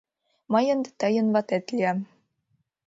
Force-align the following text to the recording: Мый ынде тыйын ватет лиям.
Мый 0.51 0.65
ынде 0.73 0.89
тыйын 0.99 1.27
ватет 1.33 1.65
лиям. 1.75 1.99